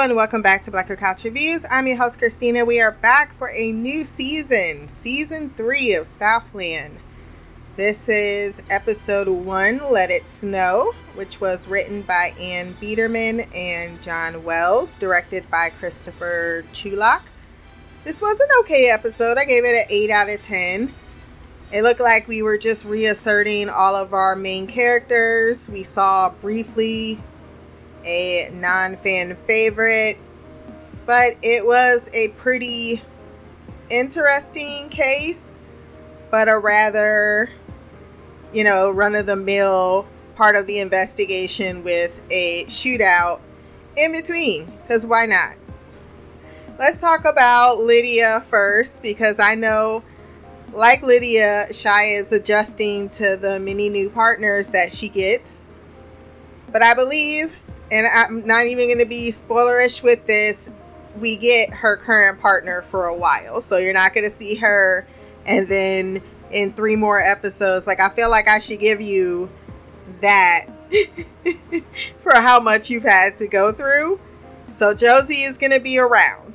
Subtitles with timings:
[0.00, 1.66] And welcome back to Blacker Couch Reviews.
[1.68, 2.64] I'm your host Christina.
[2.64, 6.98] We are back for a new season, season three of Southland.
[7.76, 14.44] This is episode one, Let It Snow, which was written by Ann Biderman and John
[14.44, 17.22] Wells, directed by Christopher Chulack.
[18.04, 19.36] This was an okay episode.
[19.36, 20.94] I gave it an 8 out of 10.
[21.72, 25.68] It looked like we were just reasserting all of our main characters.
[25.68, 27.20] We saw briefly
[28.04, 30.18] a non fan favorite,
[31.06, 33.02] but it was a pretty
[33.90, 35.58] interesting case,
[36.30, 37.50] but a rather,
[38.52, 43.40] you know, run of the mill part of the investigation with a shootout
[43.96, 44.66] in between.
[44.82, 45.56] Because why not?
[46.78, 50.04] Let's talk about Lydia first, because I know,
[50.72, 55.64] like Lydia, Shia is adjusting to the many new partners that she gets.
[56.70, 57.52] But I believe
[57.90, 60.68] and I'm not even going to be spoilerish with this.
[61.16, 65.06] We get her current partner for a while, so you're not going to see her,
[65.46, 67.86] and then in three more episodes.
[67.86, 69.50] Like I feel like I should give you
[70.20, 70.66] that
[72.18, 74.20] for how much you've had to go through.
[74.68, 76.54] So Josie is going to be around.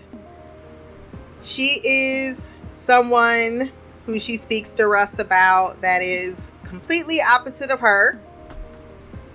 [1.41, 3.71] She is someone
[4.05, 8.19] who she speaks to Russ about that is completely opposite of her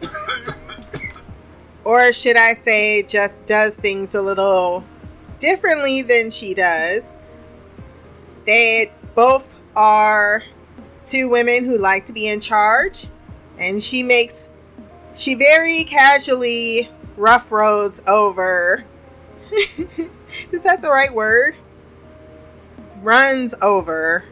[1.89, 4.85] or should I say, just does things a little
[5.39, 7.17] differently than she does.
[8.45, 10.43] They both are
[11.03, 13.07] two women who like to be in charge,
[13.59, 14.47] and she makes,
[15.17, 18.85] she very casually rough roads over.
[20.53, 21.57] Is that the right word?
[23.01, 24.27] Runs over,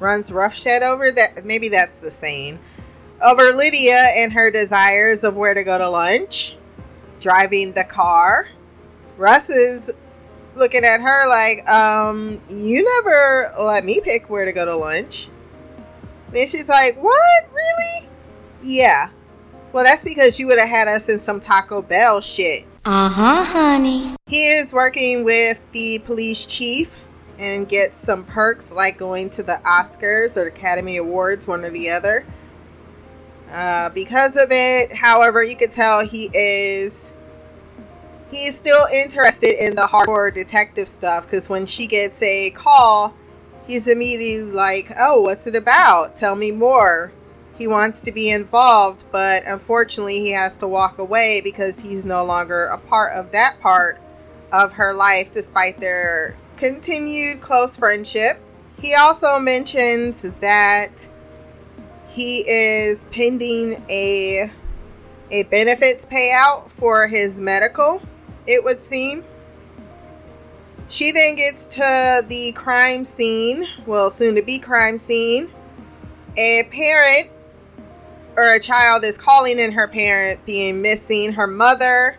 [0.00, 1.12] runs roughshed over.
[1.12, 2.58] That maybe that's the saying.
[3.22, 6.54] Over Lydia and her desires of where to go to lunch
[7.20, 8.48] driving the car.
[9.16, 9.90] Russ is
[10.54, 15.30] looking at her like, um, you never let me pick where to go to lunch.
[16.32, 17.48] Then she's like, what?
[17.52, 18.08] Really?
[18.62, 19.10] Yeah.
[19.72, 22.66] Well, that's because you would have had us in some Taco Bell shit.
[22.84, 24.14] Uh huh, honey.
[24.26, 26.96] He is working with the police chief
[27.38, 31.90] and gets some perks like going to the Oscars or Academy Awards, one or the
[31.90, 32.26] other.
[33.52, 37.12] Uh, because of it, however, you could tell he is
[38.30, 43.14] he's still interested in the hardcore detective stuff because when she gets a call,
[43.66, 46.14] he's immediately like, "Oh, what's it about?
[46.14, 47.12] Tell me more."
[47.56, 52.24] He wants to be involved, but unfortunately, he has to walk away because he's no
[52.24, 53.98] longer a part of that part
[54.52, 58.40] of her life, despite their continued close friendship.
[58.80, 61.08] He also mentions that
[62.18, 64.50] he is pending a
[65.30, 68.02] a benefits payout for his medical,
[68.44, 69.24] it would seem.
[70.88, 75.48] She then gets to the crime scene, well, soon to be crime scene.
[76.36, 77.30] A parent
[78.36, 81.34] or a child is calling in her parent being missing.
[81.34, 82.16] Her mother,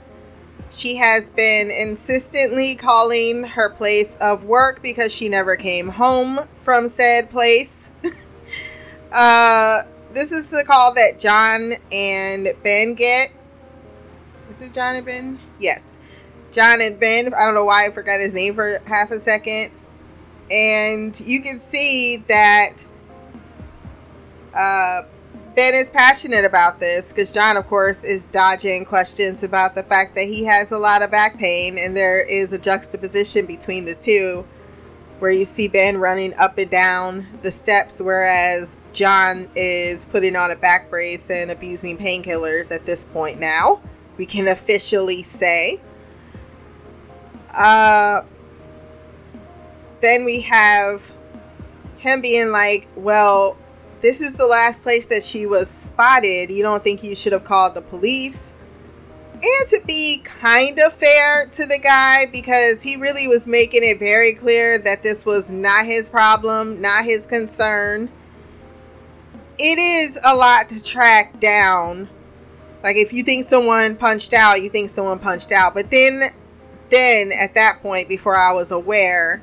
[0.72, 6.88] she has been insistently calling her place of work because she never came home from
[6.88, 7.90] said place.
[9.12, 9.84] uh,
[10.14, 13.32] this is the call that John and Ben get.
[14.50, 15.40] Is it John and Ben?
[15.60, 15.98] Yes.
[16.52, 17.34] John and Ben.
[17.34, 19.72] I don't know why I forgot his name for half a second.
[20.52, 22.74] And you can see that
[24.54, 25.04] uh,
[25.56, 30.16] Ben is passionate about this because John, of course, is dodging questions about the fact
[30.16, 33.94] that he has a lot of back pain, and there is a juxtaposition between the
[33.94, 34.46] two
[35.20, 40.50] where you see Ben running up and down the steps, whereas John is putting on
[40.50, 43.82] a back brace and abusing painkillers at this point now.
[44.18, 45.80] We can officially say.
[47.54, 48.22] Uh,
[50.02, 51.12] then we have
[51.98, 53.58] him being like, well,
[54.02, 56.52] this is the last place that she was spotted.
[56.52, 58.54] You don't think you should have called the police?
[59.42, 63.98] And to be kind of fair to the guy because he really was making it
[63.98, 68.10] very clear that this was not his problem, not his concern.
[69.58, 72.10] It is a lot to track down.
[72.84, 75.74] Like if you think someone punched out, you think someone punched out.
[75.74, 76.22] But then
[76.90, 79.42] then at that point before I was aware,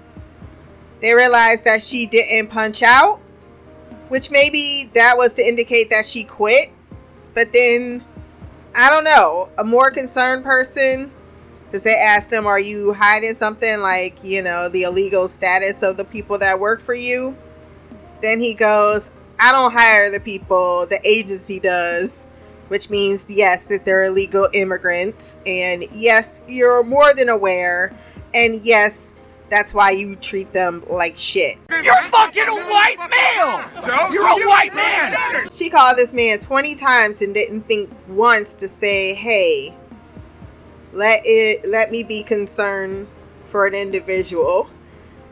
[1.00, 3.20] they realized that she didn't punch out,
[4.08, 6.70] which maybe that was to indicate that she quit.
[7.34, 8.04] But then
[8.76, 11.10] I don't know, a more concerned person
[11.66, 15.96] because they asked them, Are you hiding something like, you know, the illegal status of
[15.96, 17.36] the people that work for you?
[18.22, 22.26] Then he goes, I don't hire the people, the agency does.
[22.68, 25.38] which means, yes, that they're illegal immigrants.
[25.46, 27.94] And yes, you're more than aware.
[28.34, 29.12] And yes,
[29.50, 31.58] that's why you treat them like shit.
[31.70, 33.82] You're fucking a white male!
[33.82, 34.12] So?
[34.12, 35.48] You're a white man!
[35.52, 39.74] She called this man 20 times and didn't think once to say, hey,
[40.92, 43.06] let it let me be concerned
[43.46, 44.68] for an individual.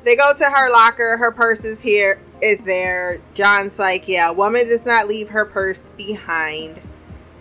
[0.05, 3.19] They go to her locker, her purse is here is there.
[3.32, 6.81] John's like, yeah, a woman does not leave her purse behind.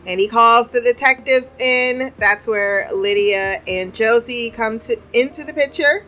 [0.06, 2.14] And he calls the detectives in.
[2.18, 6.06] That's where Lydia and Josie come to into the picture.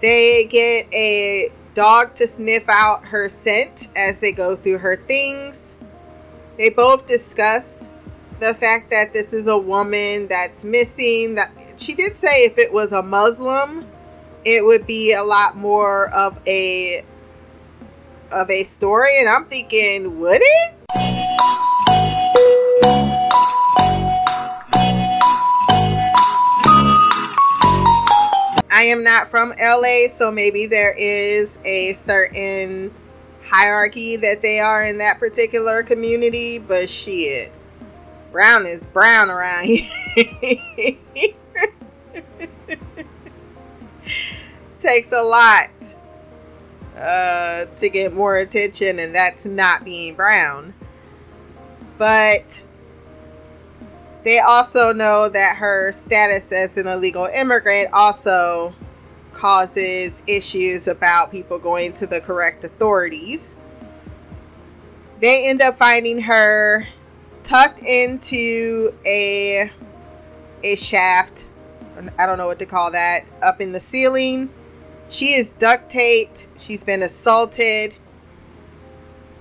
[0.00, 5.74] They get a dog to sniff out her scent as they go through her things.
[6.58, 7.88] They both discuss
[8.40, 11.34] the fact that this is a woman that's missing.
[11.34, 13.86] That she did say if it was a Muslim,
[14.44, 17.02] it would be a lot more of a
[18.32, 20.74] of a story and I'm thinking, would it?
[28.76, 32.92] I am not from LA, so maybe there is a certain
[33.44, 37.50] hierarchy that they are in that particular community, but shit.
[38.32, 39.86] Brown is brown around here.
[44.78, 45.70] Takes a lot
[46.98, 50.74] uh, to get more attention, and that's not being brown.
[51.96, 52.60] But
[54.26, 58.74] they also know that her status as an illegal immigrant also
[59.32, 63.54] causes issues about people going to the correct authorities.
[65.20, 66.88] They end up finding her
[67.44, 69.70] tucked into a
[70.64, 71.46] a shaft.
[72.18, 73.20] I don't know what to call that.
[73.40, 74.50] Up in the ceiling.
[75.08, 76.48] She is duct taped.
[76.58, 77.94] She's been assaulted.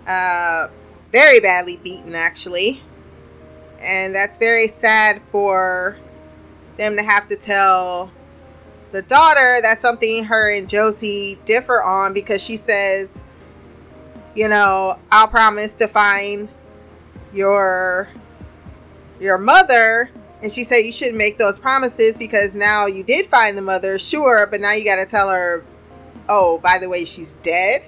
[0.06, 0.68] Uh,
[1.12, 2.84] very badly beaten, actually
[3.82, 5.98] and that's very sad for
[6.78, 8.12] them to have to tell
[8.92, 13.24] the daughter that's something her and Josie differ on because she says,
[14.36, 16.50] you know, I'll promise to find
[17.34, 18.08] your
[19.20, 20.10] your mother
[20.42, 23.98] and she said you shouldn't make those promises because now you did find the mother,
[23.98, 25.64] sure, but now you got to tell her,
[26.30, 27.86] oh, by the way, she's dead.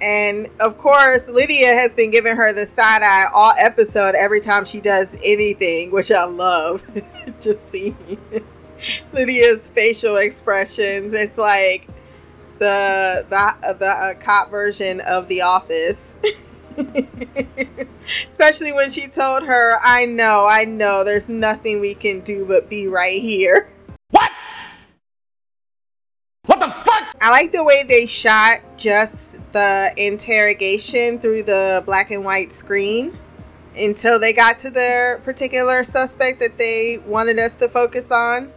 [0.00, 4.64] And of course, Lydia has been giving her the side eye all episode every time
[4.64, 6.82] she does anything, which I love.
[7.40, 8.18] Just seeing
[9.12, 11.12] Lydia's facial expressions.
[11.14, 11.88] It's like
[12.58, 16.14] the the the uh, cop version of The Office.
[18.30, 21.02] Especially when she told her, "I know, I know.
[21.02, 23.68] There's nothing we can do but be right here."
[24.10, 24.30] What?
[26.46, 27.07] What the fuck?
[27.20, 33.18] I like the way they shot just the interrogation through the black and white screen
[33.76, 38.52] until they got to the particular suspect that they wanted us to focus on.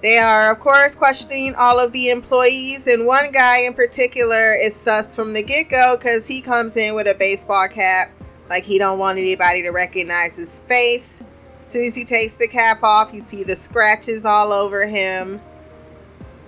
[0.00, 4.74] They are, of course, questioning all of the employees, and one guy in particular is
[4.74, 8.08] sus from the get go because he comes in with a baseball cap,
[8.48, 11.20] like he don't want anybody to recognize his face.
[11.60, 15.40] As soon as he takes the cap off, you see the scratches all over him.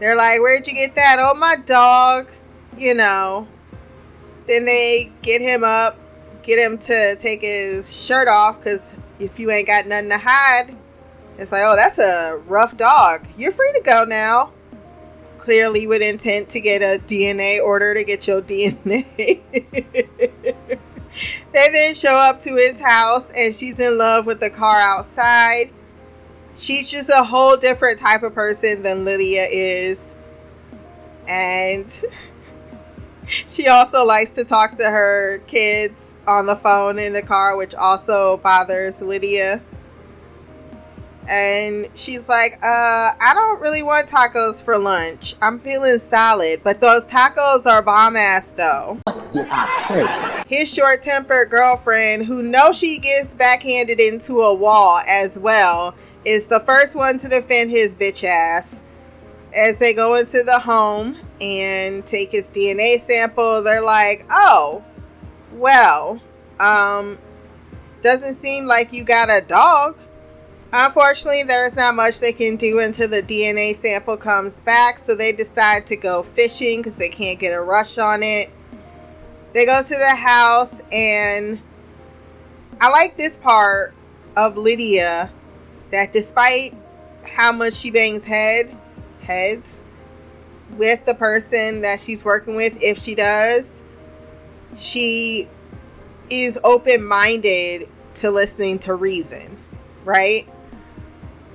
[0.02, 1.19] They're like, Where'd you get that?
[1.20, 2.26] Oh, my dog.
[2.76, 3.46] You know.
[4.49, 5.96] Then they get him up,
[6.43, 10.76] get him to take his shirt off because if you ain't got nothing to hide,
[11.38, 13.29] it's like, Oh, that's a rough dog.
[13.38, 14.50] You're free to go now.
[15.38, 19.06] Clearly, with intent to get a DNA order to get your DNA.
[21.53, 25.70] they then show up to his house and she's in love with the car outside
[26.56, 30.14] she's just a whole different type of person than Lydia is.
[31.28, 31.90] And
[33.26, 37.74] she also likes to talk to her kids on the phone in the car, which
[37.74, 39.62] also bothers Lydia.
[41.28, 45.36] And she's like, uh, I don't really want tacos for lunch.
[45.40, 48.98] I'm feeling solid, but those tacos are bomb ass though.
[49.04, 50.42] What did I say?
[50.48, 55.94] His short tempered girlfriend, who knows she gets backhanded into a wall as well,
[56.24, 58.84] is the first one to defend his bitch ass.
[59.55, 64.82] As they go into the home and take his DNA sample, they're like, oh,
[65.52, 66.22] well,
[66.58, 67.19] um,
[68.00, 69.98] doesn't seem like you got a dog.
[70.72, 75.31] Unfortunately, there's not much they can do until the DNA sample comes back, so they
[75.31, 78.50] decide to go fishing because they can't get a rush on it.
[79.52, 81.60] They go to the house, and
[82.81, 83.93] I like this part
[84.34, 85.31] of Lydia
[85.93, 86.75] that despite
[87.25, 88.77] how much she bangs head
[89.20, 89.84] heads
[90.77, 93.82] with the person that she's working with, if she does,
[94.77, 95.49] she
[96.31, 99.58] is open minded to listening to reason,
[100.05, 100.49] right?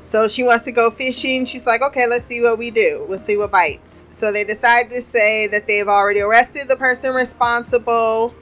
[0.01, 1.44] So she wants to go fishing.
[1.44, 3.06] She's like, okay, let's see what we do.
[3.10, 4.06] We'll see what bites.
[4.10, 8.34] So they decide to say that they've already arrested the person responsible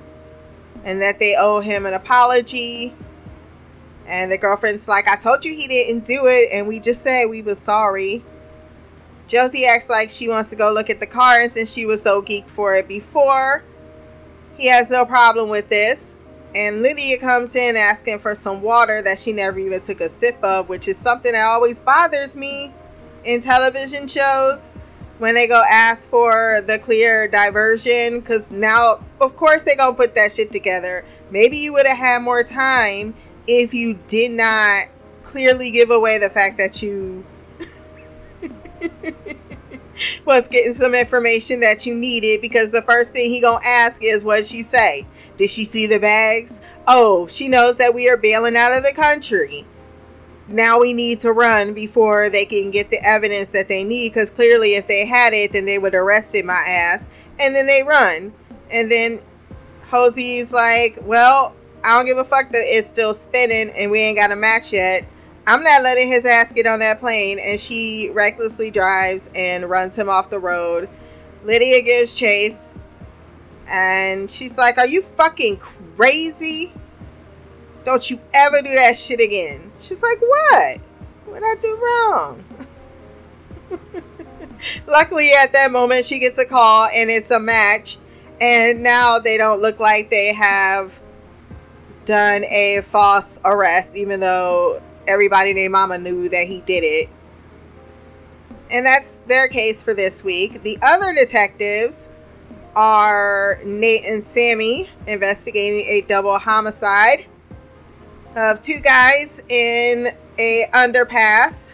[0.83, 2.93] and that they owe him an apology.
[4.07, 7.25] And the girlfriend's like, I told you he didn't do it, and we just said
[7.25, 8.23] we were sorry.
[9.27, 12.03] Josie acts like she wants to go look at the car, and since she was
[12.03, 13.63] so geeked for it before,
[14.57, 16.15] he has no problem with this.
[16.55, 20.41] And Lydia comes in asking for some water that she never even took a sip
[20.43, 22.73] of, which is something that always bothers me
[23.25, 24.71] in television shows
[25.17, 28.21] when they go ask for the clear diversion.
[28.21, 31.03] Because now, of course, they gonna put that shit together.
[31.29, 33.15] Maybe you would have had more time
[33.47, 34.85] if you did not
[35.23, 37.25] clearly give away the fact that you
[40.25, 44.23] was getting some information that you needed because the first thing he gonna ask is
[44.23, 45.05] what she say
[45.37, 46.61] did she see the bags?
[46.87, 49.65] Oh, she knows that we are bailing out of the country.
[50.47, 54.29] Now we need to run before they can get the evidence that they need because
[54.29, 57.09] clearly, if they had it, then they would arrested my ass.
[57.39, 58.33] And then they run.
[58.71, 59.21] And then
[59.89, 64.17] Hosey's like, Well, I don't give a fuck that it's still spinning and we ain't
[64.17, 65.05] got a match yet.
[65.45, 67.37] I'm not letting his ass get on that plane.
[67.39, 70.89] And she recklessly drives and runs him off the road.
[71.43, 72.73] Lydia gives chase
[73.69, 76.73] and she's like, Are you fucking crazy?
[77.83, 79.71] Don't you ever do that shit again.
[79.79, 80.79] She's like, What?
[81.25, 82.43] What I do wrong?
[84.87, 87.97] Luckily, at that moment, she gets a call and it's a match.
[88.41, 90.99] And now they don't look like they have
[92.05, 97.09] done a false arrest, even though everybody named Mama knew that he did it.
[98.71, 100.63] And that's their case for this week.
[100.63, 102.07] The other detectives
[102.75, 107.25] are Nate and Sammy investigating a double homicide
[108.35, 111.71] of two guys in a underpass.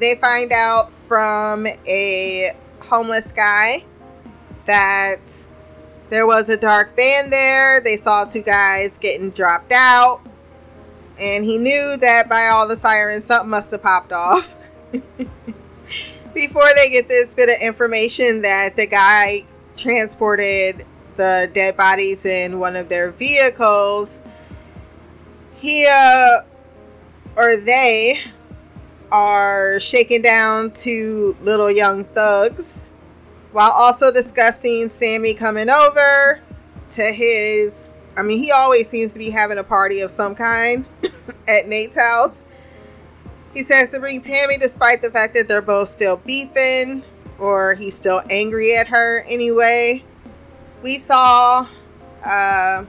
[0.00, 3.84] They find out from a homeless guy
[4.66, 5.20] that
[6.10, 7.80] there was a dark van there.
[7.80, 10.20] They saw two guys getting dropped out.
[11.18, 14.56] And he knew that by all the sirens, something must have popped off.
[16.34, 19.42] Before they get this bit of information that the guy
[19.76, 20.84] transported
[21.16, 24.22] the dead bodies in one of their vehicles,
[25.54, 26.42] he uh,
[27.36, 28.20] or they
[29.12, 32.86] are shaken down to little young thugs
[33.52, 36.40] while also discussing Sammy coming over
[36.90, 37.88] to his.
[38.16, 40.84] I mean, he always seems to be having a party of some kind
[41.48, 42.44] at Nate's house.
[43.54, 47.02] He says to bring Tammy despite the fact that they're both still beefing
[47.38, 50.04] or he's still angry at her anyway.
[50.82, 51.66] We saw
[52.24, 52.84] uh,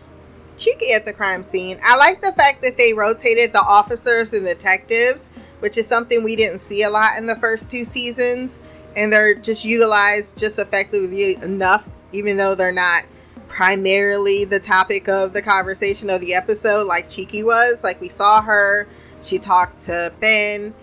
[0.58, 1.80] Chickie at the crime scene.
[1.84, 6.36] I like the fact that they rotated the officers and detectives, which is something we
[6.36, 8.60] didn't see a lot in the first two seasons.
[8.96, 13.04] And they're just utilized just effectively enough, even though they're not
[13.48, 17.84] primarily the topic of the conversation of the episode, like Chickie was.
[17.84, 18.88] Like we saw her,
[19.22, 20.74] she talked to Ben.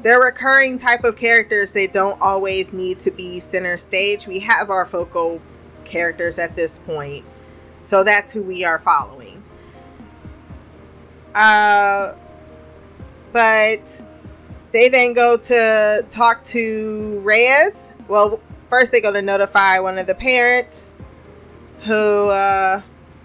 [0.00, 1.72] They're recurring type of characters.
[1.72, 4.26] They don't always need to be center stage.
[4.26, 5.40] We have our focal
[5.84, 7.24] characters at this point
[7.84, 9.42] so that's who we are following.
[11.34, 12.14] Uh
[13.32, 14.02] but
[14.74, 18.38] they then go to talk to reyes well
[18.68, 20.92] first they go to notify one of the parents
[21.86, 22.82] who uh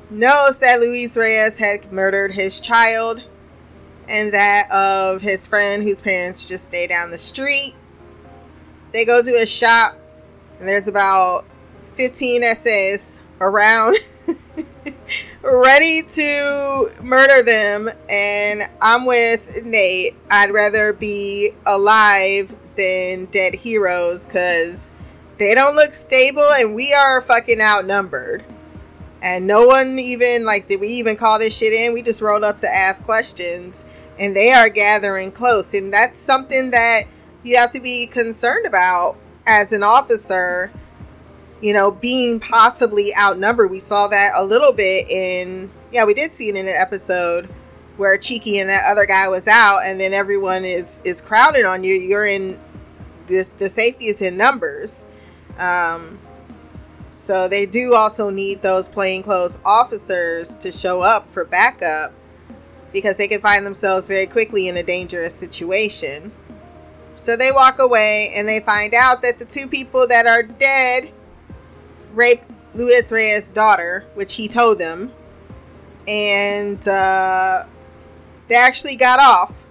[0.09, 3.25] knows that luis reyes had murdered his child
[4.09, 7.75] and that of his friend whose parents just stay down the street.
[8.91, 9.97] They go to a shop,
[10.59, 11.45] and there's about
[11.93, 13.97] 15 essays around
[15.41, 17.89] ready to murder them.
[18.09, 20.15] And I'm with Nate.
[20.29, 24.91] I'd rather be alive than dead heroes because
[25.37, 28.43] they don't look stable and we are fucking outnumbered.
[29.21, 31.93] And no one even, like, did we even call this shit in?
[31.93, 33.83] We just rolled up to ask questions
[34.17, 35.73] and they are gathering close.
[35.73, 37.03] And that's something that
[37.43, 40.71] you have to be concerned about as an officer,
[41.61, 43.71] you know, being possibly outnumbered.
[43.71, 47.49] We saw that a little bit in, yeah, we did see it in an episode
[47.97, 51.83] where Chickie and that other guy was out, and then everyone is is crowded on
[51.83, 51.93] you.
[51.95, 52.59] You're in
[53.27, 53.49] this.
[53.49, 55.03] The safety is in numbers.
[55.57, 56.19] Um,
[57.11, 62.13] so they do also need those plainclothes officers to show up for backup
[62.93, 66.31] because they can find themselves very quickly in a dangerous situation.
[67.17, 71.11] So they walk away and they find out that the two people that are dead
[72.13, 75.11] raped Luis Reyes' daughter, which he told them.
[76.07, 77.65] and uh,
[78.47, 79.65] they actually got off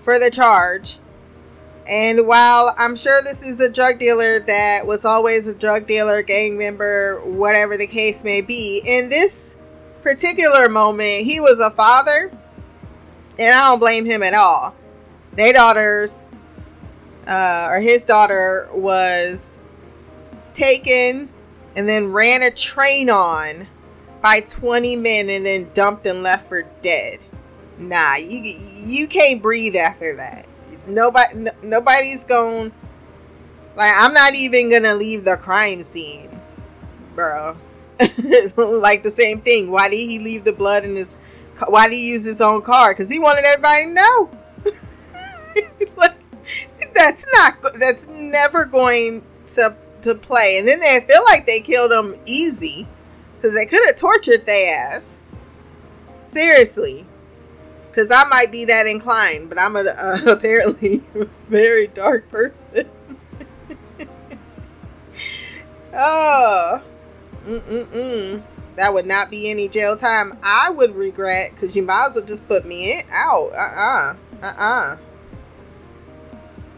[0.00, 0.98] for the charge.
[1.86, 6.22] And while I'm sure this is the drug dealer that was always a drug dealer,
[6.22, 9.56] gang member, whatever the case may be, in this
[10.02, 12.32] particular moment, he was a father,
[13.38, 14.74] and I don't blame him at all.
[15.32, 16.24] Their daughters,
[17.26, 19.60] uh, or his daughter, was
[20.54, 21.28] taken
[21.76, 23.66] and then ran a train on
[24.20, 27.18] by 20 men and then dumped and left for dead.
[27.78, 28.40] Nah, you
[28.86, 30.46] you can't breathe after that.
[30.86, 32.72] Nobody no, nobody's going
[33.76, 36.28] like I'm not even going to leave the crime scene.
[37.14, 37.56] Bro.
[38.56, 39.70] like the same thing.
[39.70, 41.18] Why did he leave the blood in his
[41.66, 42.94] why did he use his own car?
[42.94, 44.30] Cuz he wanted everybody to know.
[45.96, 46.14] like
[46.94, 49.22] that's not that's never going
[49.54, 50.58] to to play.
[50.58, 52.86] And then they feel like they killed him easy
[53.36, 55.22] because they could have tortured their ass.
[56.22, 57.06] Seriously.
[57.90, 59.84] Because I might be that inclined, but I'm a,
[60.26, 61.02] apparently
[61.48, 62.88] very dark person.
[65.92, 66.82] oh.
[67.46, 68.42] Mm-mm-mm.
[68.76, 72.24] That would not be any jail time I would regret because you might as well
[72.24, 73.50] just put me in, out.
[73.52, 74.14] Uh-uh.
[74.42, 74.96] Uh-uh.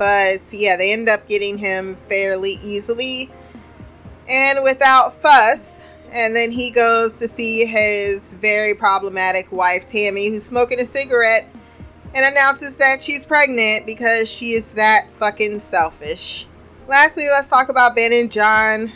[0.04, 3.30] But yeah, they end up getting him fairly easily
[4.28, 5.82] and without fuss.
[6.12, 11.48] And then he goes to see his very problematic wife, Tammy, who's smoking a cigarette
[12.14, 16.48] and announces that she's pregnant because she is that fucking selfish.
[16.86, 18.92] Lastly, let's talk about Ben and John.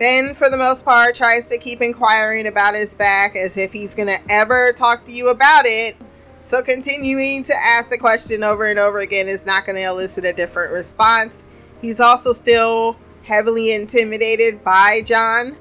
[0.00, 3.94] Ben, for the most part, tries to keep inquiring about his back as if he's
[3.94, 5.96] gonna ever talk to you about it.
[6.40, 10.32] So, continuing to ask the question over and over again is not gonna elicit a
[10.32, 11.42] different response.
[11.80, 15.56] He's also still heavily intimidated by John.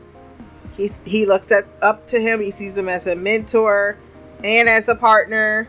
[0.76, 3.98] He's, he looks at, up to him, he sees him as a mentor
[4.44, 5.68] and as a partner.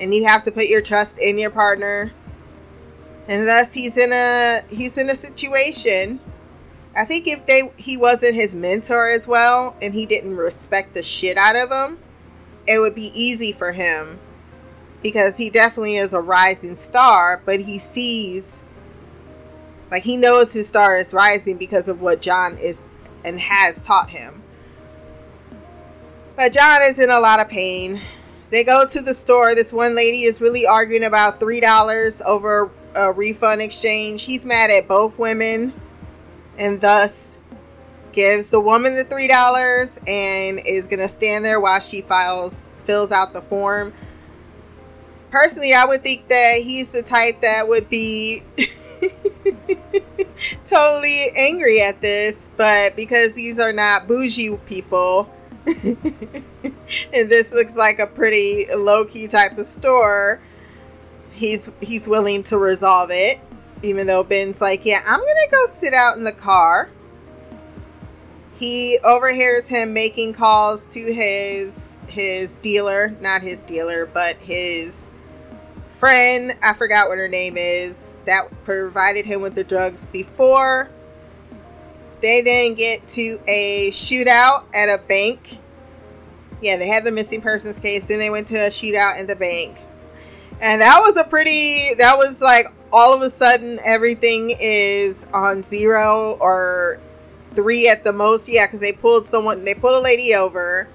[0.00, 2.12] And you have to put your trust in your partner.
[3.28, 6.20] And thus he's in a he's in a situation
[6.96, 11.02] I think if they he wasn't his mentor as well and he didn't respect the
[11.02, 11.98] shit out of him,
[12.66, 14.18] it would be easy for him
[15.02, 18.62] because he definitely is a rising star, but he sees
[19.90, 22.84] like he knows his star is rising because of what John is
[23.24, 24.42] and has taught him.
[26.36, 28.00] But John is in a lot of pain.
[28.50, 29.54] They go to the store.
[29.54, 34.24] This one lady is really arguing about $3 over a refund exchange.
[34.24, 35.72] He's mad at both women
[36.58, 37.35] and thus
[38.16, 43.12] gives the woman the three dollars and is gonna stand there while she files fills
[43.12, 43.92] out the form.
[45.30, 48.42] Personally, I would think that he's the type that would be
[50.64, 55.30] totally angry at this, but because these are not bougie people,
[55.66, 55.96] and
[57.12, 60.40] this looks like a pretty low key type of store,
[61.32, 63.40] he's he's willing to resolve it
[63.82, 66.88] even though Ben's like, yeah, I'm gonna go sit out in the car.
[68.58, 75.10] He overhears him making calls to his his dealer, not his dealer, but his
[75.90, 76.52] friend.
[76.62, 78.16] I forgot what her name is.
[78.24, 80.90] That provided him with the drugs before.
[82.22, 85.58] They then get to a shootout at a bank.
[86.62, 88.06] Yeah, they had the missing persons case.
[88.06, 89.76] Then they went to a shootout in the bank.
[90.60, 95.62] And that was a pretty, that was like all of a sudden everything is on
[95.62, 96.98] zero or
[97.56, 98.48] three at the most.
[98.48, 100.88] Yeah, because they pulled someone, they pulled a lady over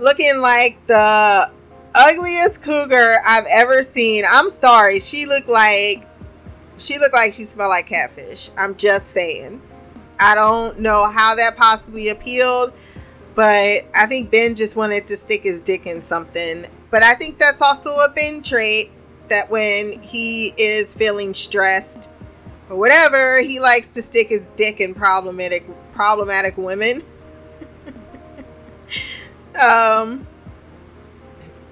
[0.00, 1.50] looking like the
[1.94, 4.24] ugliest cougar I've ever seen.
[4.28, 5.00] I'm sorry.
[5.00, 6.06] She looked like,
[6.76, 8.50] she looked like she smelled like catfish.
[8.56, 9.60] I'm just saying.
[10.18, 12.72] I don't know how that possibly appealed,
[13.34, 16.66] but I think Ben just wanted to stick his dick in something.
[16.90, 18.90] But I think that's also a Ben trait
[19.28, 22.10] that when he is feeling stressed
[22.68, 25.64] or whatever, he likes to stick his dick in problematic
[26.00, 27.02] problematic women.
[29.62, 30.26] um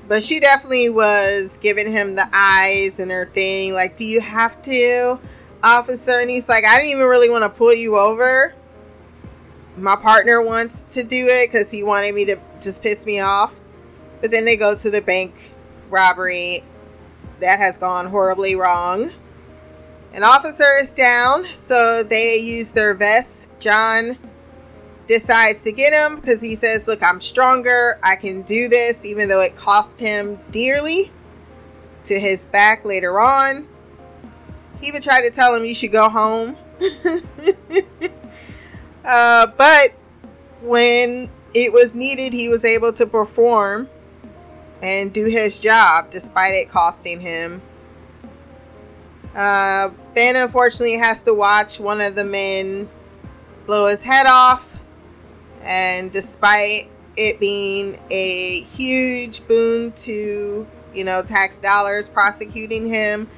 [0.06, 4.60] but she definitely was giving him the eyes and her thing like, "Do you have
[4.62, 5.18] to?"
[5.64, 8.52] officer and he's like, "I didn't even really want to pull you over."
[9.78, 13.58] My partner wants to do it cuz he wanted me to just piss me off.
[14.20, 15.32] But then they go to the bank
[15.88, 16.62] robbery
[17.40, 19.10] that has gone horribly wrong.
[20.12, 23.47] An officer is down, so they use their vests.
[23.58, 24.18] John
[25.06, 27.98] decides to get him because he says, Look, I'm stronger.
[28.02, 31.10] I can do this, even though it cost him dearly
[32.04, 33.66] to his back later on.
[34.80, 36.56] He even tried to tell him you should go home.
[39.04, 39.92] uh, but
[40.60, 43.88] when it was needed, he was able to perform
[44.80, 47.60] and do his job despite it costing him.
[49.34, 52.88] Uh, ben unfortunately has to watch one of the men
[53.68, 54.76] blow his head off,
[55.62, 63.28] and despite it being a huge boon to you know tax dollars prosecuting him,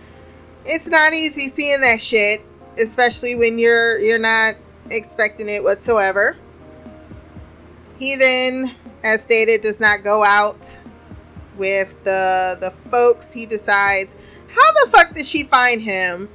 [0.65, 2.41] it's not easy seeing that shit,
[2.79, 4.55] especially when you're you're not
[4.89, 6.37] expecting it whatsoever.
[7.99, 10.79] He then, as stated, does not go out
[11.59, 13.33] with the the folks.
[13.33, 14.17] He decides,
[14.49, 16.29] how the fuck did she find him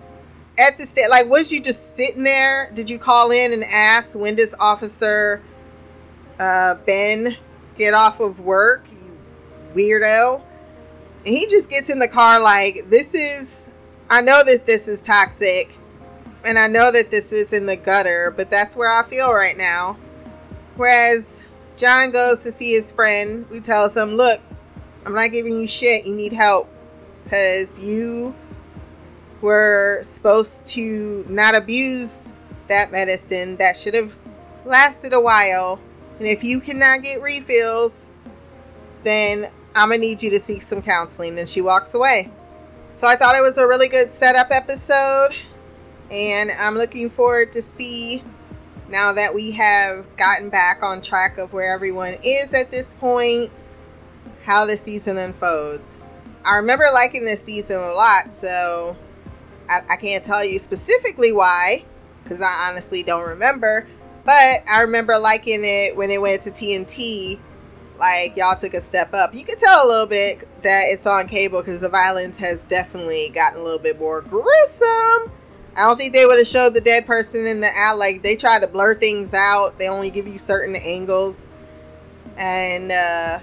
[0.57, 1.09] at the state?
[1.09, 2.71] Like, was you just sitting there?
[2.73, 5.41] Did you call in and ask when does Officer
[6.39, 7.37] uh, Ben
[7.77, 8.85] get off of work?
[8.91, 9.17] You
[9.73, 10.41] weirdo.
[11.25, 13.71] And he just gets in the car like, this is.
[14.07, 15.75] I know that this is toxic,
[16.45, 19.57] and I know that this is in the gutter, but that's where I feel right
[19.57, 19.97] now.
[20.75, 24.41] Whereas John goes to see his friend, who tells him, Look,
[25.05, 26.05] I'm not giving you shit.
[26.05, 26.69] You need help.
[27.23, 28.35] Because you
[29.41, 32.31] were supposed to not abuse
[32.67, 34.15] that medicine that should have
[34.65, 35.79] lasted a while.
[36.19, 38.09] And if you cannot get refills,
[39.03, 41.37] then I'm going to need you to seek some counseling.
[41.37, 42.31] And she walks away.
[42.91, 45.31] So I thought it was a really good setup episode.
[46.09, 48.23] And I'm looking forward to see
[48.89, 53.51] now that we have gotten back on track of where everyone is at this point
[54.43, 56.07] how the season unfolds.
[56.45, 58.95] I remember liking this season a lot, so
[59.69, 61.86] I, I can't tell you specifically why,
[62.23, 63.88] because I honestly don't remember.
[64.25, 67.39] But I remember liking it when it went to TNT.
[67.97, 69.34] Like y'all took a step up.
[69.34, 73.32] You can tell a little bit that it's on cable because the violence has definitely
[73.34, 75.32] gotten a little bit more gruesome.
[75.78, 78.13] I don't think they would have showed the dead person in the alley.
[78.13, 79.78] Like they try to blur things out.
[79.78, 81.47] They only give you certain angles,
[82.38, 83.39] and uh,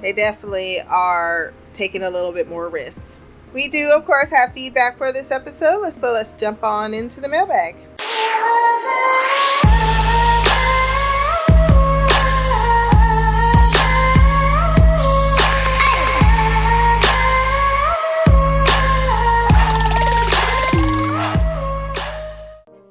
[0.00, 3.16] they definitely are taking a little bit more risks.
[3.56, 7.28] We do, of course, have feedback for this episode, so let's jump on into the
[7.30, 7.74] mailbag.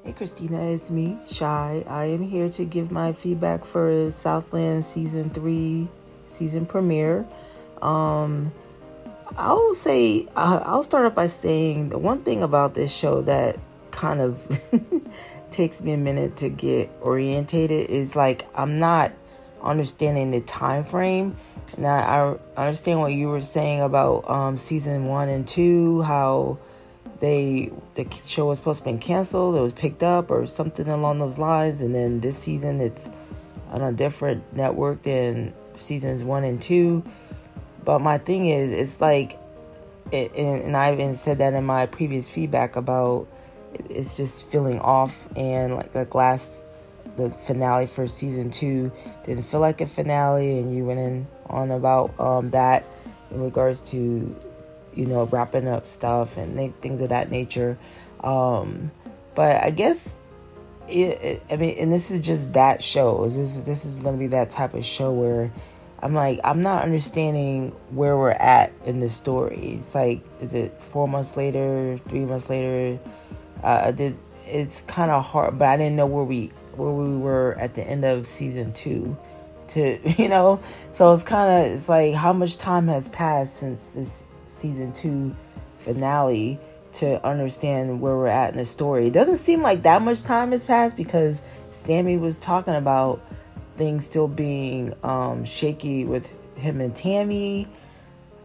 [0.04, 1.84] Hey Christina, it's me, Shy.
[1.88, 5.88] I am here to give my feedback for Southland Season 3
[6.26, 7.28] season premiere.
[7.84, 8.52] Um,
[9.38, 13.58] I'll say, I'll start off by saying the one thing about this show that
[13.92, 14.62] kind of
[15.52, 19.12] takes me a minute to get orientated is like I'm not
[19.62, 21.36] understanding the time frame.
[21.76, 26.58] And I, I understand what you were saying about um, season one and two, how
[27.20, 31.20] they the show was supposed to be canceled, it was picked up or something along
[31.20, 33.10] those lines, and then this season it's
[33.72, 37.04] on a different network than seasons one and two.
[37.86, 39.40] But my thing is, it's like,
[40.12, 43.28] it, and I even said that in my previous feedback about
[43.90, 46.66] it's just feeling off, and like the last,
[47.18, 48.92] the finale for season two
[49.24, 52.86] didn't feel like a finale, and you went in on about um, that
[53.32, 54.36] in regards to,
[54.94, 57.78] you know, wrapping up stuff and things of that nature.
[58.24, 58.92] Um,
[59.36, 60.18] but I guess
[60.88, 63.26] it, it, I mean, and this is just that show.
[63.26, 65.52] This is this is going to be that type of show where
[66.06, 69.78] I'm like, I'm not understanding where we're at in the story.
[69.80, 73.00] It's like, is it four months later, three months later?
[73.64, 74.16] Uh, did
[74.46, 77.82] it's kind of hard, but I didn't know where we where we were at the
[77.82, 79.18] end of season two.
[79.70, 80.62] To you know,
[80.94, 85.36] so it's kind of it's like how much time has passed since this season two
[85.76, 86.60] finale
[86.94, 89.08] to understand where we're at in the story.
[89.08, 91.42] It doesn't seem like that much time has passed because
[91.72, 93.22] Sammy was talking about
[93.76, 97.68] things still being um, shaky with him and Tammy.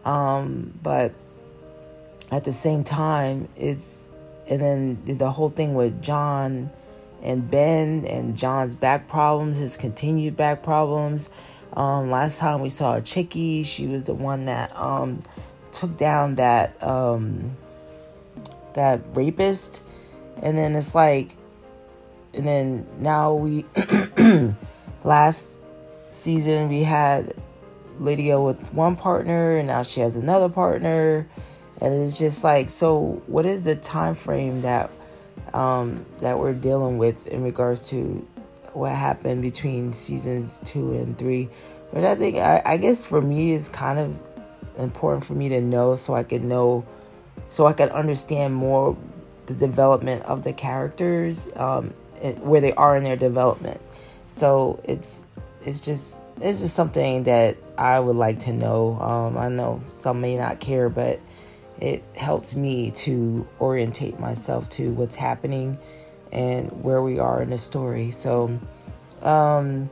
[0.05, 1.13] Um, but
[2.31, 4.09] at the same time, it's
[4.47, 6.69] and then the whole thing with John
[7.21, 11.29] and Ben and John's back problems, his continued back problems.
[11.73, 15.21] Um, last time we saw a Chickie, she was the one that um,
[15.71, 17.55] took down that um,
[18.73, 19.81] that rapist,
[20.41, 21.35] and then it's like,
[22.33, 23.65] and then now we
[25.03, 25.59] last
[26.07, 27.33] season we had
[27.99, 31.27] Lydia with one partner, and now she has another partner,
[31.79, 34.91] and it's just like, so what is the time frame that
[35.53, 38.27] um, that we're dealing with in regards to
[38.73, 41.49] what happened between seasons two and three?
[41.93, 44.17] But I think I, I guess for me is kind of
[44.77, 46.85] important for me to know so I can know
[47.49, 48.97] so I can understand more
[49.45, 51.89] the development of the characters um,
[52.39, 53.81] where they are in their development.
[54.31, 55.25] So it's
[55.63, 58.93] it's just it's just something that I would like to know.
[58.93, 61.19] Um, I know some may not care, but
[61.79, 65.77] it helps me to orientate myself to what's happening
[66.31, 68.09] and where we are in the story.
[68.11, 68.57] So,
[69.21, 69.89] um,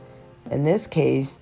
[0.50, 1.38] in this case,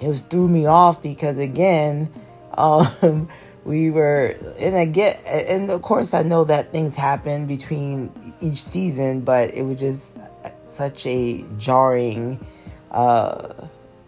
[0.00, 2.12] it was threw me off because again,
[2.58, 3.28] um,
[3.64, 8.60] we were and I get and of course I know that things happen between each
[8.60, 10.16] season, but it was just
[10.70, 12.44] such a jarring
[12.90, 13.52] uh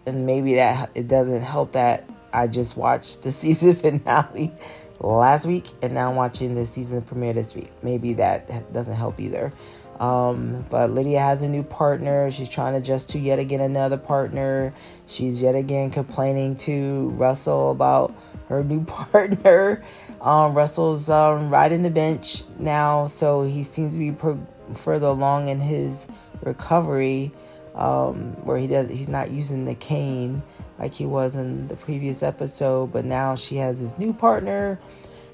[0.05, 4.51] and maybe that it doesn't help that I just watched the season finale
[4.99, 7.71] last week and now I'm watching the season premiere this week.
[7.81, 9.53] Maybe that doesn't help either.
[9.99, 12.29] Um, but Lydia has a new partner.
[12.31, 14.73] She's trying to adjust to yet again another partner.
[15.07, 18.13] She's yet again complaining to Russell about
[18.49, 19.83] her new partner.
[20.19, 25.47] Um, Russell's um, riding the bench now, so he seems to be pro- further along
[25.47, 26.07] in his
[26.43, 27.31] recovery,
[27.75, 30.43] um, where he does he's not using the cane
[30.77, 32.91] like he was in the previous episode.
[32.91, 34.79] But now she has his new partner,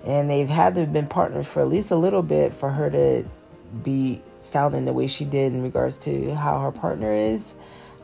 [0.06, 2.90] and they've had to have been partners for at least a little bit for her
[2.90, 3.26] to
[3.84, 7.54] be sounding the way she did in regards to how her partner is.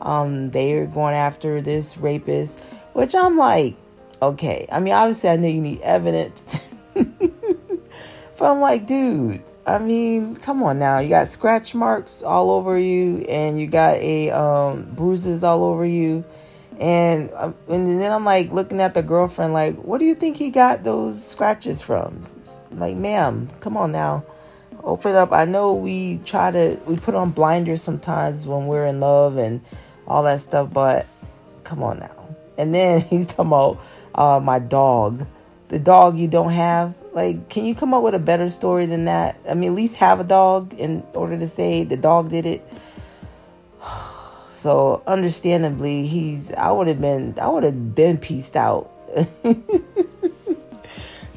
[0.00, 2.60] Um, they are going after this rapist,
[2.92, 3.76] which I'm like,
[4.20, 4.66] okay.
[4.70, 6.60] I mean, obviously, I know you need evidence.
[6.94, 7.10] but
[8.40, 11.00] I'm like, dude, I mean, come on now.
[11.00, 15.84] You got scratch marks all over you, and you got a um, bruises all over
[15.84, 16.24] you.
[16.78, 20.36] And um, and then I'm like looking at the girlfriend, like, what do you think
[20.36, 22.22] he got those scratches from?
[22.70, 24.24] Like, ma'am, come on now
[24.86, 25.32] open up.
[25.32, 29.60] I know we try to we put on blinders sometimes when we're in love and
[30.06, 31.06] all that stuff, but
[31.64, 32.36] come on now.
[32.56, 33.80] And then he's talking about
[34.14, 35.26] uh, my dog,
[35.68, 36.94] the dog you don't have.
[37.16, 39.40] Like, can you come up with a better story than that?
[39.48, 42.62] I mean, at least have a dog in order to say the dog did it.
[44.50, 46.50] So, understandably, he's.
[46.50, 47.38] I would have been.
[47.40, 48.90] I would have been pieced out.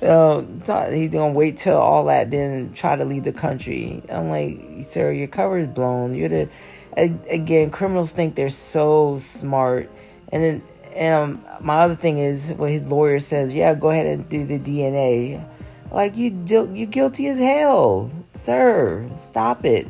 [0.02, 0.62] um,
[0.92, 4.02] he's gonna wait till all that, then try to leave the country.
[4.10, 6.16] I'm like, sir, your cover is blown.
[6.16, 6.50] You're the
[6.98, 9.92] again, criminals think they're so smart,
[10.32, 10.64] and then
[10.96, 13.54] and um, my other thing is what his lawyer says.
[13.54, 15.46] Yeah, go ahead and do the DNA.
[15.92, 19.10] Like you, you guilty as hell, sir.
[19.16, 19.88] Stop it.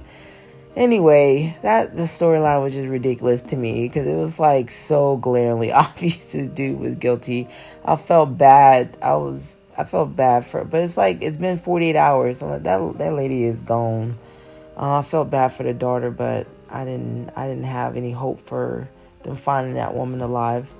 [0.75, 5.71] Anyway, that the storyline was just ridiculous to me because it was like so glaringly
[5.73, 7.47] obvious this dude was guilty.
[7.83, 8.97] I felt bad.
[9.01, 12.39] I was I felt bad for, but it's like it's been 48 hours.
[12.39, 14.17] So that that lady is gone.
[14.77, 17.31] Uh, I felt bad for the daughter, but I didn't.
[17.35, 18.88] I didn't have any hope for
[19.23, 20.73] them finding that woman alive.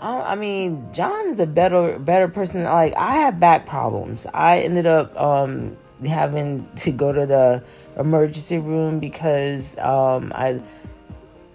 [0.00, 2.64] I, I mean, John is a better better person.
[2.64, 4.26] Like I have back problems.
[4.32, 7.62] I ended up um, having to go to the
[7.98, 10.62] emergency room because um, I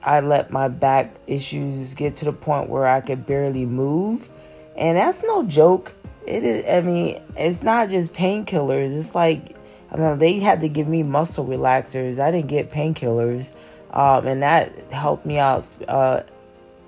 [0.04, 4.30] I let my back issues get to the point where I could barely move
[4.76, 5.94] and that's no joke.
[6.26, 6.66] It is.
[6.66, 8.98] I mean, it's not just painkillers.
[8.98, 9.56] It's like
[9.92, 12.20] I know they had to give me muscle relaxers.
[12.20, 13.52] I didn't get painkillers,
[13.92, 16.22] um, and that helped me out uh,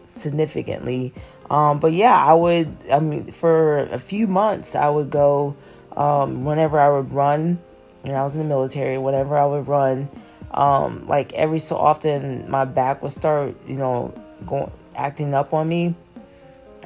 [0.05, 1.13] significantly.
[1.49, 2.75] Um, but yeah, I would.
[2.91, 5.55] I mean, for a few months, I would go
[5.95, 7.59] um, whenever I would run.
[8.03, 8.97] And I was in the military.
[8.97, 10.09] Whenever I would run,
[10.51, 14.13] um, like every so often, my back would start, you know,
[14.45, 15.95] going acting up on me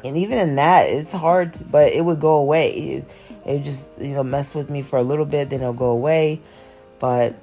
[0.04, 3.10] and even in that it's hard to, but it would go away it,
[3.46, 6.40] it just you know mess with me for a little bit then it'll go away
[7.00, 7.36] but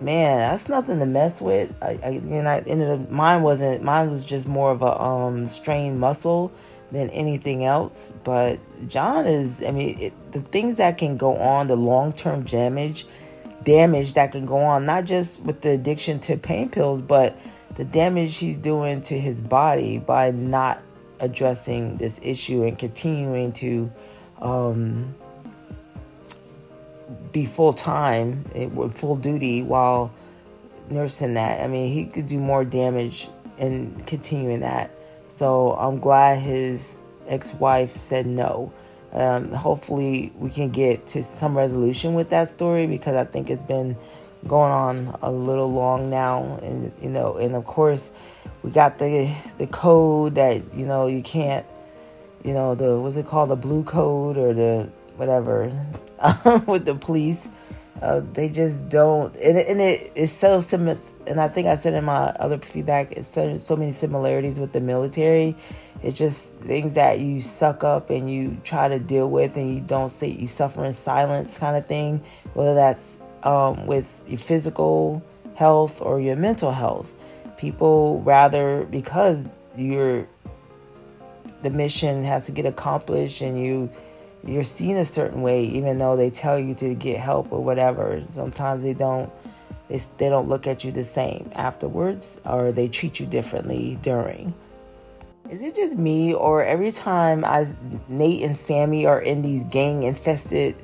[0.00, 1.74] man that's nothing to mess with.
[1.82, 6.00] I, I i ended up mine wasn't mine was just more of a um strained
[6.00, 6.52] muscle
[6.92, 8.12] than anything else.
[8.24, 13.06] But john is i mean it, the things that can go on the long-term damage
[13.62, 17.38] damage that can go on not just with the addiction to pain pills but
[17.76, 20.82] the damage he's doing to his body by not
[21.20, 23.90] addressing this issue and continuing to
[24.40, 25.14] um,
[27.32, 28.42] be full time
[28.94, 30.12] full duty while
[30.90, 31.60] nursing that.
[31.60, 34.90] I mean, he could do more damage in continuing that.
[35.28, 38.72] So I'm glad his ex wife said no.
[39.12, 43.62] Um, hopefully, we can get to some resolution with that story because I think it's
[43.62, 43.96] been
[44.46, 48.10] going on a little long now, and you know, and of course,
[48.62, 51.64] we got the the code that you know you can't,
[52.44, 55.72] you know, the what's it called, the blue code or the whatever
[56.66, 57.48] with the police.
[58.02, 60.98] Uh, they just don't, and, and it is so similar.
[61.26, 64.72] And I think I said in my other feedback, it's so so many similarities with
[64.72, 65.56] the military.
[66.02, 69.80] It's just things that you suck up and you try to deal with, and you
[69.80, 72.22] don't say you suffer in silence, kind of thing.
[72.54, 75.22] Whether that's um, with your physical
[75.54, 77.14] health or your mental health.
[77.56, 80.26] People rather because you're
[81.62, 83.90] the mission has to get accomplished and you
[84.46, 88.22] you're seen a certain way even though they tell you to get help or whatever
[88.30, 89.30] sometimes they don't
[89.88, 94.54] they, they don't look at you the same afterwards or they treat you differently during
[95.50, 97.66] is it just me or every time I
[98.08, 100.74] Nate and Sammy are in these gang infested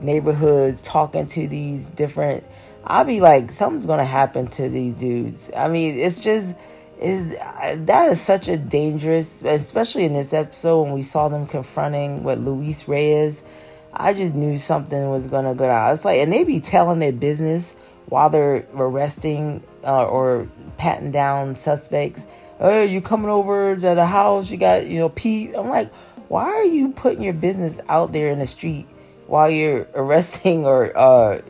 [0.00, 2.44] neighborhoods talking to these different
[2.86, 5.50] I'll be like something's to happen to these dudes.
[5.56, 6.56] I mean, it's just
[6.98, 12.22] is that is such a dangerous, especially in this episode when we saw them confronting
[12.22, 13.44] what Luis Reyes.
[13.92, 15.92] I just knew something was gonna go down.
[15.92, 17.74] It's like, and they be telling their business
[18.06, 22.24] while they're arresting uh, or patting down suspects.
[22.58, 24.50] Hey, you coming over to the house?
[24.50, 25.54] You got, you know, Pete.
[25.54, 25.92] I'm like,
[26.28, 28.86] why are you putting your business out there in the street
[29.26, 31.42] while you're arresting or uh,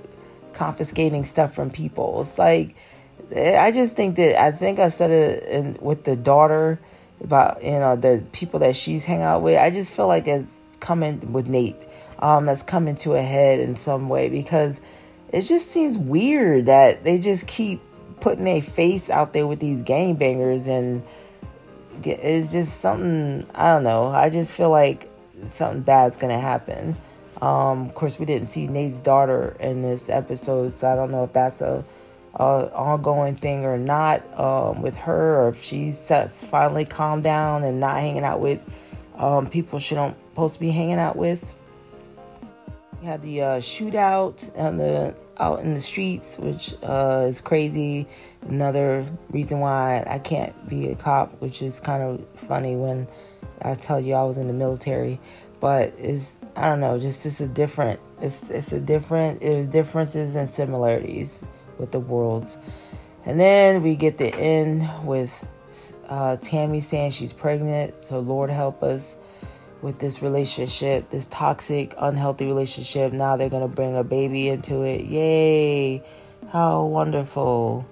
[0.55, 2.23] confiscating stuff from people?
[2.23, 2.75] It's like
[3.35, 6.79] I just think that I think I said it in, with the daughter
[7.21, 9.59] about you know the people that she's hang out with.
[9.59, 11.87] I just feel like it's coming with Nate.
[12.19, 14.81] Um, that's coming to a head in some way because
[15.33, 17.81] it just seems weird that they just keep
[18.21, 21.03] putting their face out there with these gangbangers and
[22.05, 24.07] it's just something I don't know.
[24.07, 25.11] I just feel like
[25.51, 26.97] something bad's gonna happen.
[27.43, 31.25] Um, of course, we didn't see Nate's daughter in this episode, so I don't know
[31.25, 31.85] if that's a
[32.39, 36.09] uh, ongoing thing or not um, with her, or if she's
[36.49, 38.63] finally calmed down and not hanging out with
[39.17, 41.55] um, people she don't supposed to be hanging out with.
[43.01, 48.07] We had the uh, shootout and the out in the streets, which uh, is crazy.
[48.43, 53.07] Another reason why I can't be a cop, which is kind of funny when
[53.63, 55.19] I tell you I was in the military.
[55.59, 57.99] But is I don't know, just it's a different.
[58.21, 59.41] It's it's a different.
[59.41, 61.43] There's differences and similarities
[61.79, 62.59] with the worlds.
[63.25, 65.47] And then we get the end with
[66.09, 68.05] uh, Tammy saying she's pregnant.
[68.05, 69.19] So, Lord help us
[69.83, 73.13] with this relationship, this toxic, unhealthy relationship.
[73.13, 75.05] Now they're going to bring a baby into it.
[75.05, 76.03] Yay!
[76.51, 77.87] How wonderful.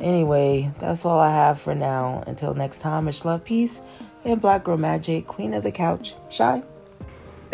[0.00, 2.22] Anyway, that's all I have for now.
[2.26, 3.80] Until next time, much love, peace,
[4.24, 6.14] and Black Girl Magic, Queen of the Couch.
[6.30, 6.62] Shy.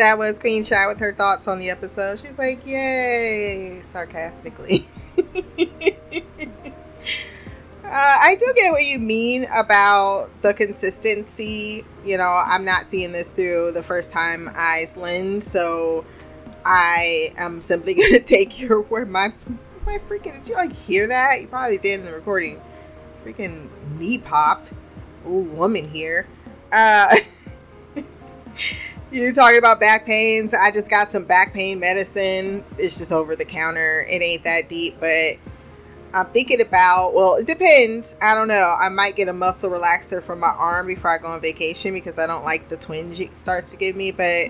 [0.01, 2.21] That was Queen Shy with her thoughts on the episode.
[2.21, 4.87] She's like, yay, sarcastically.
[7.85, 11.85] Uh, I do get what you mean about the consistency.
[12.05, 16.05] You know, I'm not seeing this through the first time eyes lens, so
[16.65, 19.11] I am simply going to take your word.
[19.11, 19.33] My,
[19.85, 21.41] my freaking, did you like hear that?
[21.41, 22.61] You probably did in the recording.
[23.25, 24.73] Freaking knee popped.
[25.27, 26.29] Old woman here.
[26.73, 27.17] Uh,
[29.13, 30.55] you talking about back pains?
[30.55, 32.65] I just got some back pain medicine.
[32.79, 34.05] It's just over the counter.
[34.09, 35.37] It ain't that deep, but
[36.13, 38.17] I'm thinking about, well, it depends.
[38.23, 38.77] I don't know.
[38.79, 42.19] I might get a muscle relaxer for my arm before I go on vacation because
[42.19, 44.47] I don't like the twinge it starts to give me, but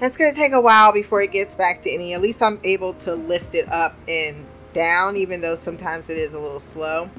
[0.00, 2.14] it's going to take a while before it gets back to any.
[2.14, 6.32] At least I'm able to lift it up and down, even though sometimes it is
[6.32, 7.10] a little slow.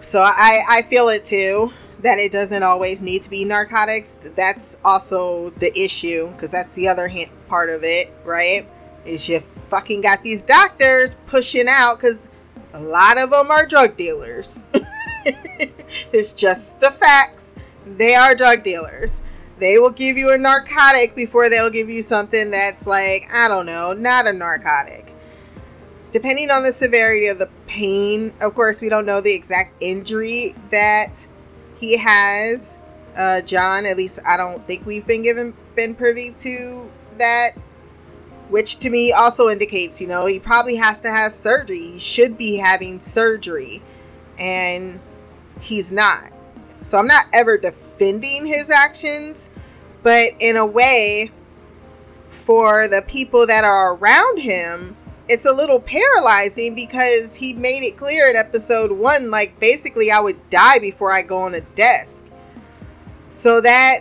[0.00, 4.18] So I, I feel it too that it doesn't always need to be narcotics.
[4.36, 7.10] That's also the issue because that's the other
[7.48, 8.66] part of it, right?
[9.04, 12.28] is you fucking got these doctors pushing out because
[12.72, 14.64] a lot of them are drug dealers.
[16.12, 17.54] it's just the facts.
[17.86, 19.22] They are drug dealers.
[19.58, 23.66] They will give you a narcotic before they'll give you something that's like, I don't
[23.66, 25.14] know, not a narcotic.
[26.12, 30.54] Depending on the severity of the pain, of course, we don't know the exact injury
[30.70, 31.26] that
[31.80, 32.76] he has.
[33.16, 37.50] Uh, John, at least I don't think we've been given been privy to that
[38.50, 41.78] which to me also indicates, you know, he probably has to have surgery.
[41.78, 43.80] He should be having surgery,
[44.38, 44.98] and
[45.60, 46.32] he's not.
[46.82, 49.50] So I'm not ever defending his actions,
[50.02, 51.30] but in a way,
[52.28, 54.96] for the people that are around him,
[55.30, 60.18] it's a little paralyzing because he made it clear in episode one like, basically, I
[60.18, 62.24] would die before I go on a desk.
[63.30, 64.00] So that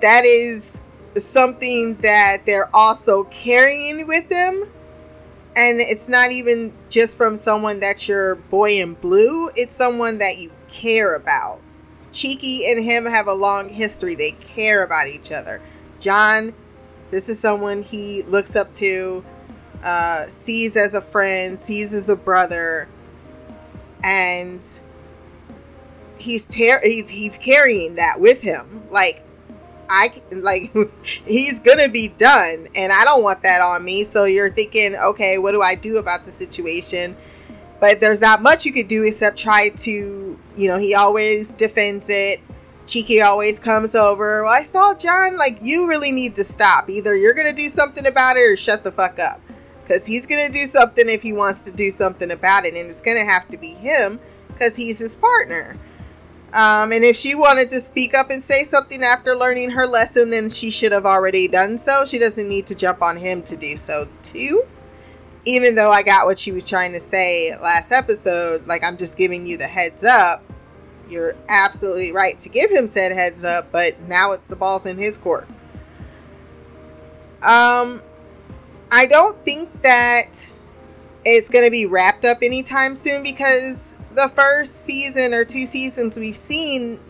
[0.00, 0.82] that is
[1.14, 4.70] something that they're also carrying with them.
[5.54, 10.38] And it's not even just from someone that's your boy in blue, it's someone that
[10.38, 11.60] you care about.
[12.10, 14.14] Chickie and him have a long history.
[14.14, 15.60] They care about each other.
[16.00, 16.54] John,
[17.10, 19.22] this is someone he looks up to,
[19.82, 22.88] uh, sees as a friend, sees as a brother,
[24.04, 24.64] and
[26.18, 28.82] he's ter- he's he's carrying that with him.
[28.90, 29.24] Like
[29.88, 34.04] I like he's gonna be done, and I don't want that on me.
[34.04, 37.16] So you're thinking, okay, what do I do about the situation?
[37.80, 42.08] But there's not much you could do except try to, you know, he always defends
[42.10, 42.40] it.
[42.86, 44.42] Chickie always comes over.
[44.42, 46.88] Well, I saw John, like, you really need to stop.
[46.90, 49.40] Either you're to do something about it or shut the fuck up.
[49.88, 52.74] Because he's going to do something if he wants to do something about it.
[52.74, 55.78] And it's going to have to be him because he's his partner.
[56.52, 60.28] Um, and if she wanted to speak up and say something after learning her lesson,
[60.28, 62.04] then she should have already done so.
[62.04, 64.64] She doesn't need to jump on him to do so, too.
[65.46, 69.16] Even though I got what she was trying to say last episode, like I'm just
[69.16, 70.44] giving you the heads up.
[71.08, 75.16] You're absolutely right to give him said heads up, but now the ball's in his
[75.16, 75.48] court.
[77.42, 78.02] Um,
[78.90, 80.48] I don't think that
[81.24, 86.18] it's going to be wrapped up anytime soon because the first season or two seasons
[86.18, 87.00] we've seen,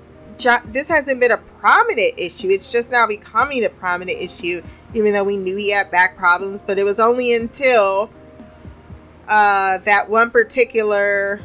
[0.66, 2.48] this hasn't been a prominent issue.
[2.48, 4.62] It's just now becoming a prominent issue,
[4.92, 6.62] even though we knew he had back problems.
[6.62, 8.10] But it was only until
[9.28, 11.40] uh, that one particular,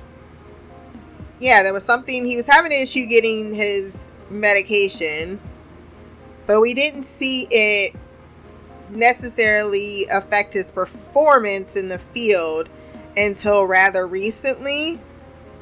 [1.39, 5.39] yeah, there was something he was having an issue getting his medication,
[6.47, 7.95] but we didn't see it
[8.95, 12.69] necessarily affect his performance in the field
[13.15, 14.99] until rather recently.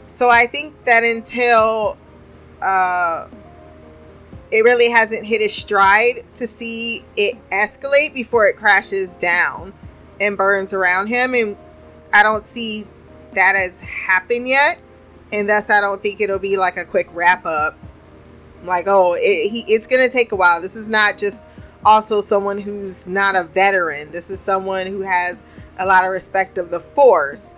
[0.08, 1.98] So I think that until
[2.62, 3.28] uh,
[4.52, 9.74] it really hasn't hit its stride to see it escalate before it crashes down
[10.20, 11.34] and burns around him.
[11.34, 11.58] And
[12.14, 12.86] I don't see
[13.34, 14.82] that has happened yet.
[15.34, 17.78] And thus, I don't think it'll be like a quick wrap up.
[18.64, 20.62] Like, oh, it, he, it's going to take a while.
[20.62, 21.48] This is not just
[21.86, 24.12] also someone who's not a veteran.
[24.12, 25.44] This is someone who has
[25.78, 27.54] a lot of respect of the force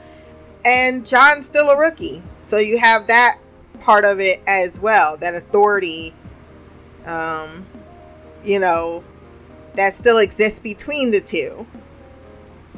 [0.65, 2.23] and John's still a rookie.
[2.39, 3.37] So you have that
[3.81, 6.13] part of it as well, that authority
[7.05, 7.65] um
[8.45, 9.03] you know
[9.75, 11.67] that still exists between the two.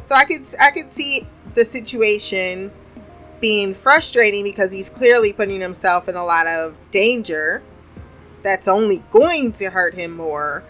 [0.04, 2.72] So I could I could see the situation
[3.39, 7.62] being frustrating because he's clearly putting himself in a lot of danger
[8.43, 10.64] that's only going to hurt him more.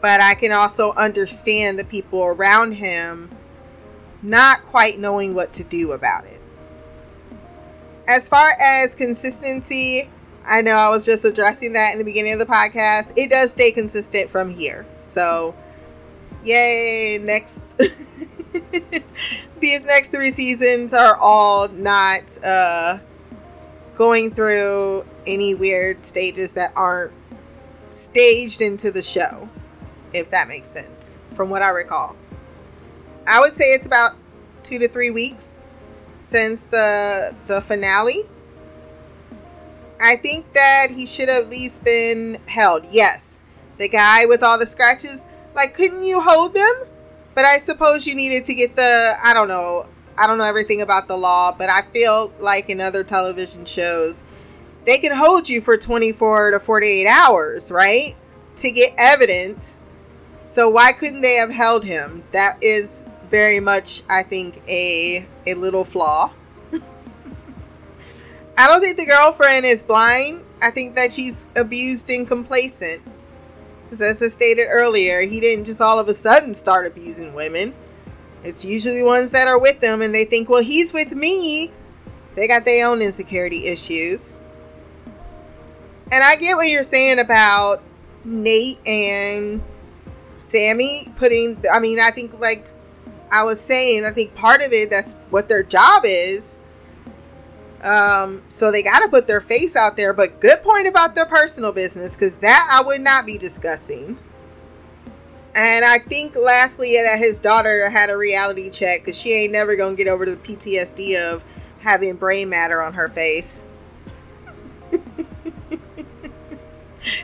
[0.00, 3.30] But I can also understand the people around him
[4.22, 6.40] not quite knowing what to do about it.
[8.08, 10.08] As far as consistency,
[10.44, 13.12] I know I was just addressing that in the beginning of the podcast.
[13.16, 14.86] It does stay consistent from here.
[15.00, 15.54] So,
[16.44, 17.62] yay, next.
[19.60, 22.98] These next three seasons are all not uh,
[23.94, 27.12] going through any weird stages that aren't
[27.90, 29.48] staged into the show,
[30.12, 32.16] if that makes sense, from what I recall.
[33.26, 34.16] I would say it's about
[34.62, 35.60] two to three weeks
[36.20, 38.24] since the the finale.
[40.00, 42.86] I think that he should have at least been held.
[42.90, 43.42] Yes,
[43.78, 45.26] the guy with all the scratches.
[45.54, 46.74] Like, couldn't you hold them?
[47.34, 49.14] But I suppose you needed to get the.
[49.22, 49.86] I don't know.
[50.18, 54.22] I don't know everything about the law, but I feel like in other television shows,
[54.84, 58.14] they can hold you for 24 to 48 hours, right?
[58.56, 59.82] To get evidence.
[60.42, 62.24] So why couldn't they have held him?
[62.32, 66.32] That is very much, I think, a a little flaw.
[68.58, 70.44] I don't think the girlfriend is blind.
[70.62, 73.02] I think that she's abused and complacent.
[73.90, 77.74] As I stated earlier, he didn't just all of a sudden start abusing women.
[78.44, 81.70] It's usually ones that are with them and they think, well, he's with me.
[82.34, 84.38] They got their own insecurity issues.
[86.12, 87.82] And I get what you're saying about
[88.24, 89.62] Nate and
[90.50, 92.68] Sammy putting, I mean, I think like
[93.30, 96.58] I was saying, I think part of it, that's what their job is.
[97.82, 100.12] Um, so they got to put their face out there.
[100.12, 104.18] But good point about their personal business, because that I would not be discussing.
[105.54, 109.76] And I think lastly that his daughter had a reality check because she ain't never
[109.76, 111.44] gonna get over the PTSD of
[111.80, 113.64] having brain matter on her face.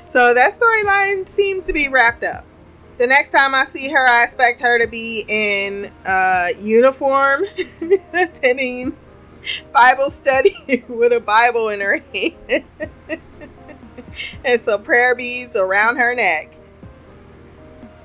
[0.05, 2.45] so that storyline seems to be wrapped up
[2.99, 7.45] the next time I see her, I expect her to be in uh, uniform,
[8.13, 8.97] attending
[9.73, 12.65] Bible study with a Bible in her hand
[14.45, 16.53] and some prayer beads around her neck.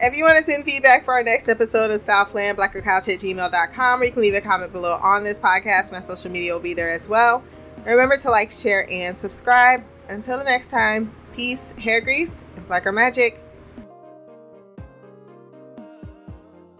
[0.04, 4.02] If you want to send feedback for our next episode of Southland, blackercouch at gmail.com,
[4.02, 5.92] or you can leave a comment below on this podcast.
[5.92, 7.44] My social media will be there as well.
[7.86, 9.84] Remember to like, share, and subscribe.
[10.10, 13.41] Until the next time, peace, hair grease, and blacker magic.